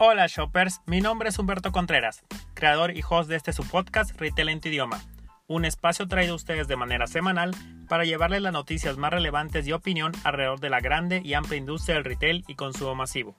[0.00, 2.22] Hola shoppers, mi nombre es Humberto Contreras,
[2.54, 5.00] creador y host de este su podcast Retail en tu idioma,
[5.48, 7.50] un espacio traído a ustedes de manera semanal
[7.88, 11.96] para llevarles las noticias más relevantes y opinión alrededor de la grande y amplia industria
[11.96, 13.34] del retail y consumo masivo.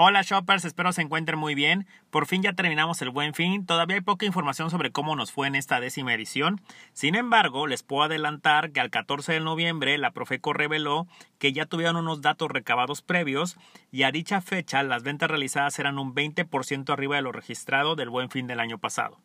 [0.00, 1.84] Hola shoppers, espero se encuentren muy bien.
[2.10, 3.66] Por fin ya terminamos el buen fin.
[3.66, 6.60] Todavía hay poca información sobre cómo nos fue en esta décima edición.
[6.92, 11.08] Sin embargo, les puedo adelantar que al 14 de noviembre la Profeco reveló
[11.40, 13.56] que ya tuvieron unos datos recabados previos
[13.90, 18.08] y a dicha fecha las ventas realizadas eran un 20% arriba de lo registrado del
[18.08, 19.18] buen fin del año pasado.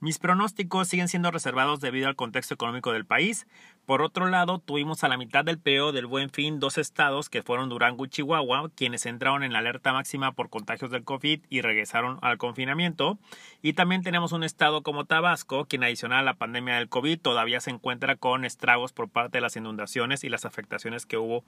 [0.00, 3.46] Mis pronósticos siguen siendo reservados debido al contexto económico del país.
[3.86, 7.42] Por otro lado, tuvimos a la mitad del periodo del Buen Fin dos estados que
[7.42, 11.60] fueron Durango y Chihuahua, quienes entraron en la alerta máxima por contagios del COVID y
[11.60, 13.18] regresaron al confinamiento.
[13.62, 17.60] Y también tenemos un estado como Tabasco, quien adicional a la pandemia del COVID todavía
[17.60, 21.44] se encuentra con estragos por parte de las inundaciones y las afectaciones que hubo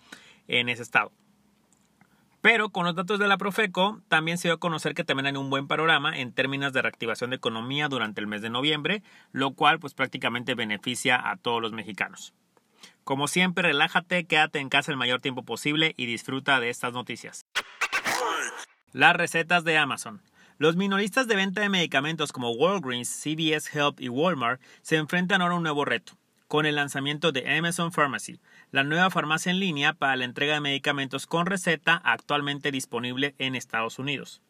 [0.48, 1.12] en ese estado.
[2.46, 5.34] Pero con los datos de la Profeco también se dio a conocer que también hay
[5.34, 9.54] un buen panorama en términos de reactivación de economía durante el mes de noviembre, lo
[9.54, 12.34] cual pues prácticamente beneficia a todos los mexicanos.
[13.02, 17.46] Como siempre, relájate, quédate en casa el mayor tiempo posible y disfruta de estas noticias.
[18.92, 20.22] Las recetas de Amazon.
[20.56, 25.54] Los minoristas de venta de medicamentos como Walgreens, CVS Health y Walmart se enfrentan ahora
[25.54, 26.16] a un nuevo reto
[26.48, 30.60] con el lanzamiento de Amazon Pharmacy, la nueva farmacia en línea para la entrega de
[30.60, 34.40] medicamentos con receta actualmente disponible en Estados Unidos.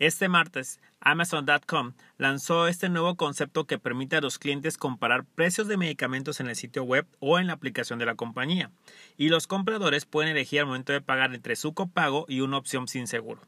[0.00, 5.76] Este martes, Amazon.com lanzó este nuevo concepto que permite a los clientes comparar precios de
[5.76, 8.72] medicamentos en el sitio web o en la aplicación de la compañía,
[9.16, 12.88] y los compradores pueden elegir al momento de pagar entre su copago y una opción
[12.88, 13.42] sin seguro,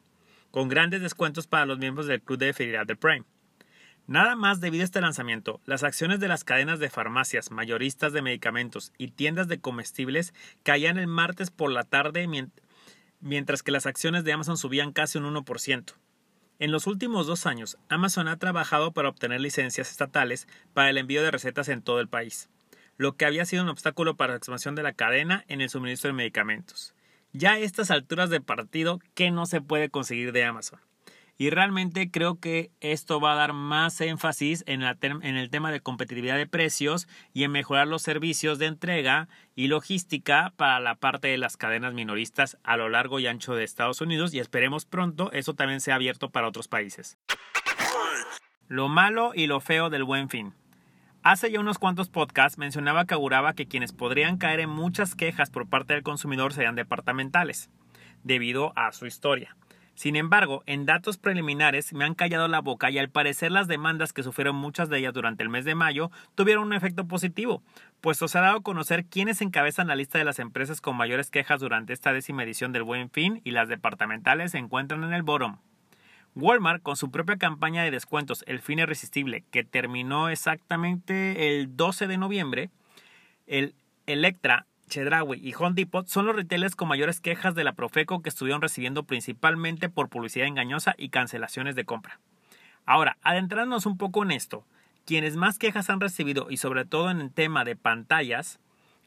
[0.52, 3.24] con grandes descuentos para los miembros del club de fidelidad de Prime.
[4.08, 8.22] Nada más debido a este lanzamiento, las acciones de las cadenas de farmacias, mayoristas de
[8.22, 10.32] medicamentos y tiendas de comestibles
[10.62, 12.28] caían el martes por la tarde
[13.20, 15.94] mientras que las acciones de Amazon subían casi un 1%.
[16.60, 21.22] En los últimos dos años, Amazon ha trabajado para obtener licencias estatales para el envío
[21.24, 22.48] de recetas en todo el país,
[22.96, 26.08] lo que había sido un obstáculo para la expansión de la cadena en el suministro
[26.08, 26.94] de medicamentos.
[27.32, 30.78] Ya a estas alturas de partido, ¿qué no se puede conseguir de Amazon?
[31.38, 36.36] Y realmente creo que esto va a dar más énfasis en, el tema de competitividad
[36.36, 41.36] de precios y en mejorar los servicios de entrega y logística para la parte de
[41.36, 45.54] las cadenas minoristas a lo largo y ancho de Estados Unidos y esperemos pronto eso
[45.54, 47.18] también sea abierto para otros países.
[48.68, 50.54] Lo malo y lo feo del buen fin.
[51.22, 55.50] Hace ya unos cuantos podcasts mencionaba que auguraba que quienes podrían caer en muchas quejas
[55.50, 57.68] por parte del consumidor serían departamentales,
[58.22, 59.56] debido a su historia.
[59.96, 64.12] Sin embargo, en datos preliminares me han callado la boca y al parecer las demandas
[64.12, 67.62] que sufrieron muchas de ellas durante el mes de mayo tuvieron un efecto positivo,
[68.02, 71.30] puesto se ha dado a conocer quiénes encabezan la lista de las empresas con mayores
[71.30, 75.22] quejas durante esta décima edición del Buen Fin y las departamentales se encuentran en el
[75.22, 75.56] bottom.
[76.34, 82.06] Walmart, con su propia campaña de descuentos El Fin Irresistible, que terminó exactamente el 12
[82.06, 82.70] de noviembre,
[83.46, 83.74] el
[84.04, 88.62] Electra Chedraui y Home son los retailers con mayores quejas de la Profeco que estuvieron
[88.62, 92.20] recibiendo principalmente por publicidad engañosa y cancelaciones de compra.
[92.84, 94.64] Ahora, adentrarnos un poco en esto,
[95.04, 98.60] quienes más quejas han recibido y sobre todo en el tema de pantallas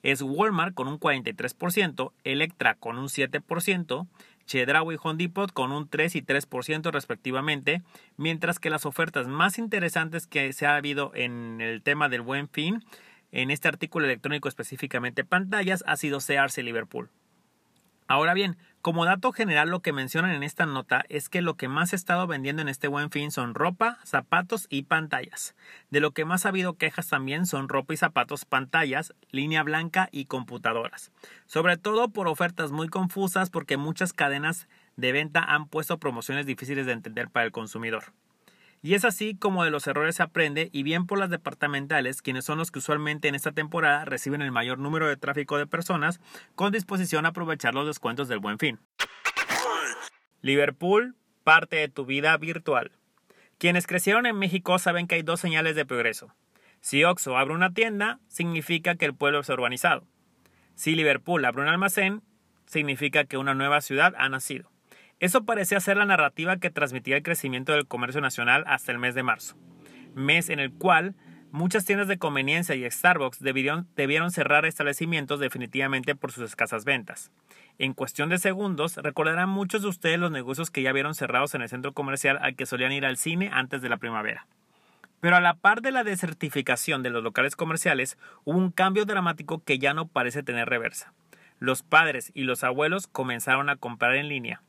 [0.04, 4.08] es Walmart con un 43%, Electra con un 7%,
[4.46, 7.84] Chedraui y Home con un 3 y 3% respectivamente,
[8.18, 12.50] mientras que las ofertas más interesantes que se ha habido en el tema del buen
[12.50, 12.84] fin
[13.32, 17.10] en este artículo electrónico específicamente pantallas ha sido Sears Liverpool.
[18.08, 21.68] Ahora bien, como dato general lo que mencionan en esta nota es que lo que
[21.68, 25.54] más ha estado vendiendo en este buen fin son ropa, zapatos y pantallas.
[25.92, 30.10] De lo que más ha habido quejas también son ropa y zapatos, pantallas, línea blanca
[30.12, 31.12] y computadoras.
[31.46, 36.88] Sobre todo por ofertas muy confusas porque muchas cadenas de venta han puesto promociones difíciles
[36.88, 38.06] de entender para el consumidor.
[38.82, 42.46] Y es así como de los errores se aprende y bien por las departamentales, quienes
[42.46, 46.22] son los que usualmente en esta temporada reciben el mayor número de tráfico de personas
[46.56, 48.80] con disposición a aprovechar los descuentos del buen fin.
[50.42, 52.92] Liverpool, parte de tu vida virtual.
[53.58, 56.34] Quienes crecieron en México saben que hay dos señales de progreso.
[56.80, 60.08] Si Oxo abre una tienda, significa que el pueblo es urbanizado.
[60.76, 62.22] Si Liverpool abre un almacén,
[62.66, 64.72] significa que una nueva ciudad ha nacido.
[65.20, 69.16] Eso parecía ser la narrativa que transmitía el crecimiento del comercio nacional hasta el mes
[69.16, 69.58] de marzo,
[70.16, 71.16] mes en el cual
[71.52, 77.32] muchas tiendas de conveniencia y Starbucks debieron, cerrar establecimientos definitivamente por sus escasas ventas.
[77.78, 81.64] En cuestión de segundos, recordarán muchos de ustedes los negocios que ya vieron cerrados en
[81.64, 84.48] el centro comercial al que solían ir al cine antes de la primavera.
[85.20, 89.62] Pero a la par de la desertificación de los locales comerciales, hubo un cambio dramático
[89.66, 91.14] que ya no parece tener reversa
[91.60, 94.62] los padres y los abuelos comenzaron a comprar en línea.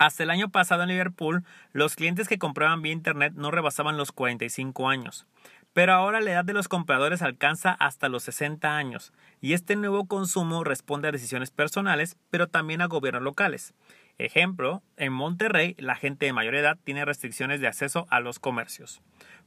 [0.00, 1.44] Hasta el año pasado en Liverpool,
[1.74, 5.26] los clientes que compraban vía Internet no rebasaban los 45 años.
[5.74, 9.12] Pero ahora la edad de los compradores alcanza hasta los 60 años,
[9.42, 13.74] y este nuevo consumo responde a decisiones personales, pero también a gobiernos locales.
[14.16, 19.02] Ejemplo, en Monterrey la gente de mayor edad tiene restricciones de acceso a los comercios.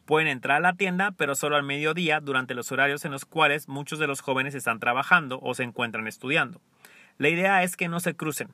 [0.06, 3.68] Pueden entrar a la tienda, pero solo al mediodía durante los horarios en los cuales
[3.68, 6.62] muchos de los jóvenes están trabajando o se encuentran estudiando.
[7.18, 8.50] La idea es que no se crucen.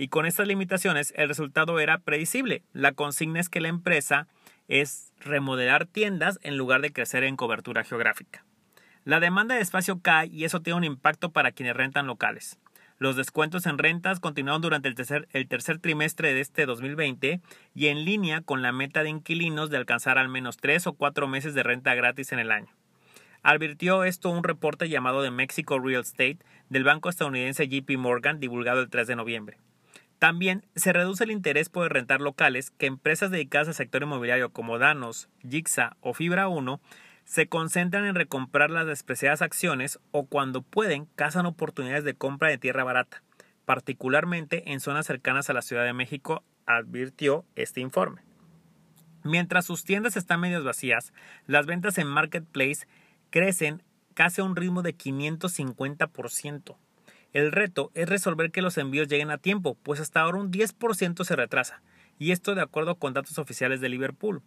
[0.00, 2.62] Y con estas limitaciones el resultado era predecible.
[2.72, 4.28] La consigna es que la empresa
[4.66, 8.46] es remodelar tiendas en lugar de crecer en cobertura geográfica.
[9.04, 12.58] La demanda de espacio cae y eso tiene un impacto para quienes rentan locales.
[12.96, 17.42] Los descuentos en rentas continuaron durante el tercer, el tercer, trimestre de este 2020
[17.74, 21.28] y en línea con la meta de inquilinos de alcanzar al menos tres o cuatro
[21.28, 22.74] meses de renta gratis en el año.
[23.42, 26.38] Advirtió esto un reporte llamado de Mexico Real Estate
[26.70, 29.58] del banco estadounidense JP Morgan divulgado el 3 de noviembre.
[30.20, 34.78] También se reduce el interés por rentar locales que empresas dedicadas al sector inmobiliario como
[34.78, 36.78] Danos, Gixa o Fibra 1
[37.24, 42.58] se concentran en recomprar las despreciadas acciones o cuando pueden cazan oportunidades de compra de
[42.58, 43.22] tierra barata,
[43.64, 48.20] particularmente en zonas cercanas a la Ciudad de México, advirtió este informe.
[49.24, 51.14] Mientras sus tiendas están medio vacías,
[51.46, 52.86] las ventas en Marketplace
[53.30, 53.82] crecen
[54.12, 56.76] casi a un ritmo de 550%.
[57.32, 61.24] El reto es resolver que los envíos lleguen a tiempo, pues hasta ahora un 10%
[61.24, 61.80] se retrasa,
[62.18, 64.42] y esto de acuerdo con datos oficiales de Liverpool.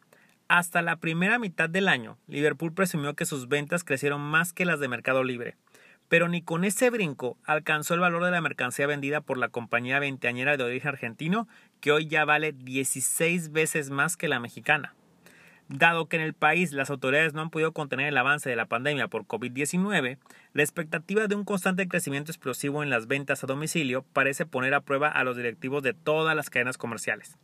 [0.49, 4.81] Hasta la primera mitad del año, Liverpool presumió que sus ventas crecieron más que las
[4.81, 5.55] de Mercado Libre,
[6.09, 9.99] pero ni con ese brinco alcanzó el valor de la mercancía vendida por la compañía
[9.99, 11.47] veinteañera de origen argentino,
[11.79, 14.93] que hoy ya vale 16 veces más que la mexicana.
[15.75, 18.67] Dado que en el país las autoridades no han podido contener el avance de la
[18.67, 20.19] pandemia por COVID-19,
[20.53, 24.81] la expectativa de un constante crecimiento explosivo en las ventas a domicilio parece poner a
[24.81, 27.39] prueba a los directivos de todas las cadenas comerciales.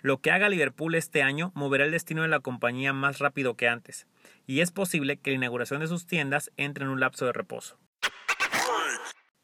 [0.00, 3.66] Lo que haga Liverpool este año moverá el destino de la compañía más rápido que
[3.66, 4.06] antes,
[4.46, 7.78] y es posible que la inauguración de sus tiendas entre en un lapso de reposo.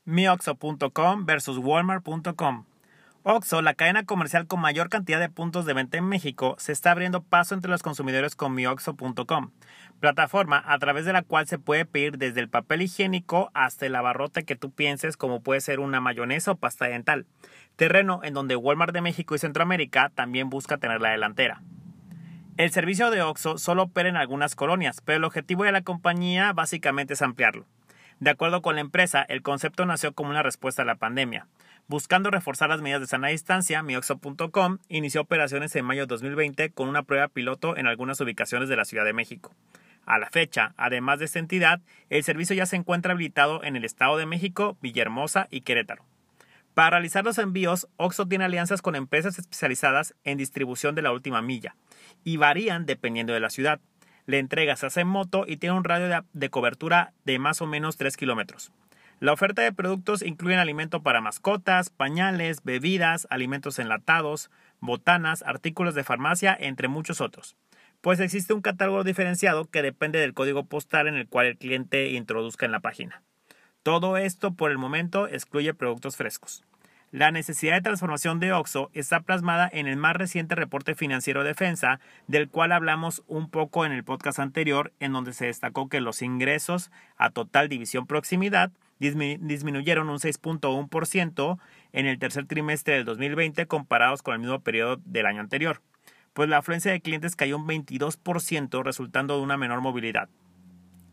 [0.05, 2.67] Mioxo.com versus Walmart.com
[3.31, 6.93] Oxo, la cadena comercial con mayor cantidad de puntos de venta en México, se está
[6.93, 9.51] abriendo paso entre los consumidores con mioxo.com,
[10.01, 13.97] plataforma a través de la cual se puede pedir desde el papel higiénico hasta el
[13.97, 17.27] abarrote que tú pienses como puede ser una mayonesa o pasta dental
[17.77, 21.61] terreno en donde Walmart de México y Centroamérica también busca tener la delantera.
[22.57, 26.55] El servicio de OXO solo opera en algunas colonias, pero el objetivo de la compañía
[26.55, 27.67] básicamente es ampliarlo.
[28.21, 31.47] De acuerdo con la empresa, el concepto nació como una respuesta a la pandemia.
[31.90, 36.87] Buscando reforzar las medidas de sana distancia, mioxo.com inició operaciones en mayo de 2020 con
[36.87, 39.55] una prueba piloto en algunas ubicaciones de la Ciudad de México.
[40.05, 41.81] A la fecha, además de esta entidad,
[42.11, 46.05] el servicio ya se encuentra habilitado en el Estado de México, Villahermosa y Querétaro.
[46.75, 51.40] Para realizar los envíos, Oxxo tiene alianzas con empresas especializadas en distribución de la última
[51.40, 51.75] milla
[52.23, 53.81] y varían dependiendo de la ciudad.
[54.26, 57.67] La entrega se hace en moto y tiene un radio de, cobertura de más o
[57.67, 58.73] menos 3 kilómetros.
[59.20, 64.49] La oferta de productos incluye alimento para mascotas, pañales, bebidas, alimentos enlatados,
[64.79, 67.56] botanas, artículos de farmacia, entre muchos otros.
[68.00, 72.11] Pues existe un catálogo diferenciado que depende del código postal en el cual el cliente
[72.11, 73.23] introduzca en la página.
[73.83, 76.64] Todo esto por el momento excluye productos frescos.
[77.11, 81.49] La necesidad de transformación de OXO está plasmada en el más reciente reporte financiero de
[81.49, 86.02] defensa, del cual hablamos un poco en el podcast anterior, en donde se destacó que
[86.02, 91.59] los ingresos a total división proximidad disminuyeron un 6.1%
[91.93, 95.81] en el tercer trimestre del 2020 comparados con el mismo periodo del año anterior,
[96.33, 100.28] pues la afluencia de clientes cayó un 22% resultando de una menor movilidad.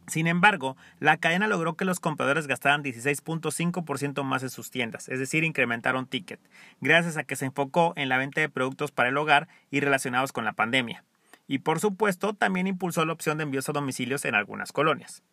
[0.07, 5.17] Sin embargo, la cadena logró que los compradores gastaran 16.5% más en sus tiendas, es
[5.17, 6.39] decir, incrementaron ticket,
[6.79, 10.31] gracias a que se enfocó en la venta de productos para el hogar y relacionados
[10.31, 11.03] con la pandemia.
[11.47, 15.23] Y por supuesto, también impulsó la opción de envíos a domicilios en algunas colonias.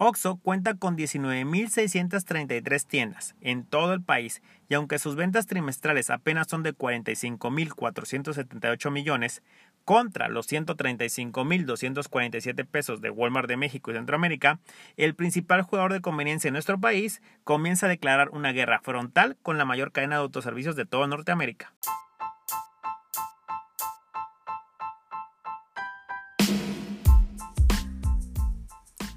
[0.00, 6.46] Oxo cuenta con 19.633 tiendas en todo el país y aunque sus ventas trimestrales apenas
[6.46, 9.42] son de 45.478 millones,
[9.84, 14.60] contra los 135.247 pesos de Walmart de México y Centroamérica,
[14.96, 19.58] el principal jugador de conveniencia en nuestro país comienza a declarar una guerra frontal con
[19.58, 21.72] la mayor cadena de autoservicios de toda Norteamérica.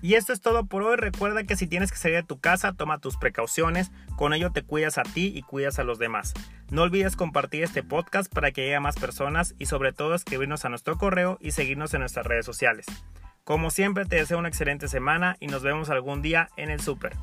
[0.02, 0.96] Y esto es todo por hoy.
[0.98, 3.92] Recuerda que si tienes que salir de tu casa, toma tus precauciones.
[4.16, 6.34] Con ello te cuidas a ti y cuidas a los demás.
[6.70, 10.66] No olvides compartir este podcast para que llegue a más personas y sobre todo escribirnos
[10.66, 12.86] a nuestro correo y seguirnos en nuestras redes sociales.
[13.44, 17.14] Como siempre te deseo una excelente semana y nos vemos algún día en el super.